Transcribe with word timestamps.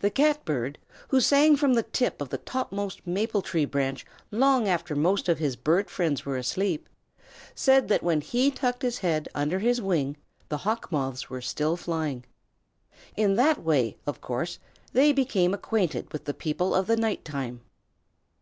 The 0.00 0.10
Catbird, 0.10 0.76
who 1.08 1.18
sang 1.18 1.56
from 1.56 1.72
the 1.72 1.82
tip 1.82 2.20
of 2.20 2.28
the 2.28 2.36
topmost 2.36 3.06
maple 3.06 3.40
tree 3.40 3.64
branch 3.64 4.04
long 4.30 4.68
after 4.68 4.94
most 4.94 5.30
of 5.30 5.38
his 5.38 5.56
bird 5.56 5.88
friends 5.88 6.26
were 6.26 6.36
asleep, 6.36 6.86
said 7.54 7.88
that 7.88 8.02
when 8.02 8.20
he 8.20 8.50
tucked 8.50 8.82
his 8.82 8.98
head 8.98 9.30
under 9.34 9.58
his 9.60 9.80
wing 9.80 10.18
the 10.50 10.58
Hawk 10.58 10.92
Moths 10.92 11.30
were 11.30 11.40
still 11.40 11.74
flying. 11.78 12.26
In 13.16 13.36
that 13.36 13.62
way, 13.64 13.96
of 14.06 14.20
course, 14.20 14.58
they 14.92 15.10
became 15.10 15.54
acquainted 15.54 16.12
with 16.12 16.26
the 16.26 16.34
people 16.34 16.74
of 16.74 16.86
the 16.86 16.96
night 16.98 17.24
time. 17.24 17.62